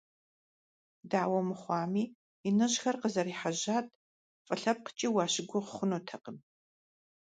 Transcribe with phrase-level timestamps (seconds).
[1.09, 2.11] Дауэ мыхъуами,
[2.47, 3.85] иныжьхэр къызэрехьэжьат,
[4.45, 6.37] фӀы лъэпкъкӏи уащыгугъ хъунутэкъым.